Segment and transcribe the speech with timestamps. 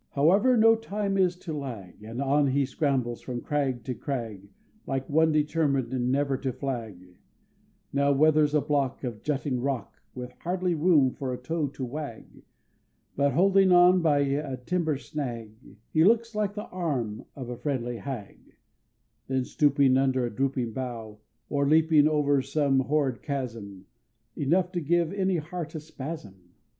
[0.13, 4.49] However, no time it is to lag, And on he scrambles from crag to crag,
[4.87, 7.19] Like one determined never to flag
[7.93, 12.25] Now weathers a block Of jutting rock, With hardly room for a toe to wag;
[13.15, 15.51] But holding on by a timber snag,
[15.93, 18.39] That looks like the arm of a friendly hag;
[19.27, 23.85] Then stooping under a drooping bough, Or leaping over some horrid chasm,
[24.35, 26.55] Enough to give any heart a spasm!